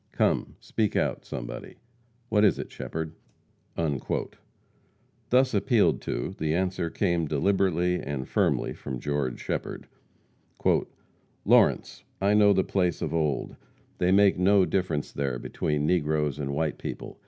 Come, 0.13 0.55
speak 0.59 0.95
out, 0.95 1.25
somebody! 1.25 1.75
What 2.29 2.43
is 2.43 2.57
it, 2.57 2.71
Shepherd?" 2.71 3.13
Thus 5.29 5.53
appealed 5.53 6.01
to, 6.01 6.33
the 6.39 6.55
answer 6.55 6.89
came 6.89 7.27
deliberately 7.27 8.01
and 8.01 8.27
firmly 8.27 8.73
from 8.73 8.99
George 8.99 9.39
Shepherd: 9.39 9.85
"Lawrence! 11.45 12.03
I 12.19 12.33
know 12.33 12.51
the 12.51 12.63
place 12.63 13.03
of 13.03 13.13
old. 13.13 13.55
They 13.99 14.11
make 14.11 14.39
no 14.39 14.65
difference 14.65 15.11
there 15.11 15.37
between 15.37 15.85
negroes 15.85 16.39
and 16.39 16.55
white 16.55 16.79
people. 16.79 17.19